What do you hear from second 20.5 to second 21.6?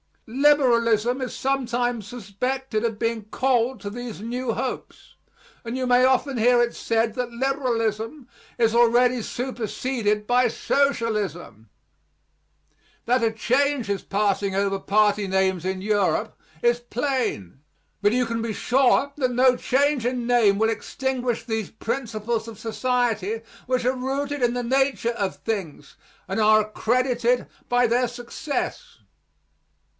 will extinguish